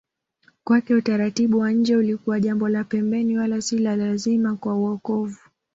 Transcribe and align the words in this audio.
Kwake 0.63 0.95
utaratibu 0.95 1.59
wa 1.59 1.71
nje 1.71 1.95
ulikuwa 1.95 2.39
jambo 2.39 2.69
la 2.69 2.83
pembeni 2.83 3.37
wala 3.37 3.61
si 3.61 3.77
lazima 3.77 4.55
kwa 4.55 4.73
wokovu 4.73 5.39